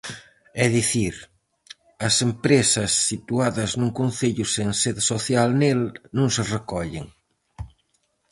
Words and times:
É 0.63 0.65
dicir, 0.77 1.15
as 2.07 2.15
empresas 2.29 2.91
situadas 3.09 3.71
nun 3.79 3.91
concello 3.99 4.45
sen 4.55 4.69
sede 4.81 5.03
social 5.11 5.47
nel, 5.61 5.81
non 6.17 6.27
se 6.35 6.43
recollen. 6.55 7.05